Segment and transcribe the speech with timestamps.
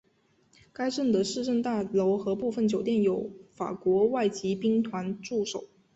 [0.73, 5.65] 该镇的市政大楼和部分酒店有法国外籍兵团驻守。